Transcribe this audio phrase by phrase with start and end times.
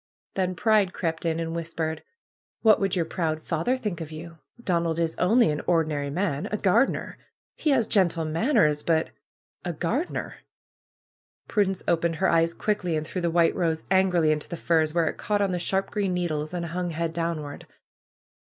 [0.33, 2.01] Then Pride crept in and whispered:
[2.65, 4.39] ^^What would your proud father think of you?
[4.59, 6.47] Don ald is only an ordinary man!
[6.51, 7.19] A gardener!
[7.55, 9.11] He haa gentle manners, but!
[9.63, 10.37] A gardener!"
[11.47, 15.05] Prudence opened her eyes quickly, and threw the white rose angrily into the firs, where
[15.05, 17.67] it caught on the sharp green needles and hung head downward.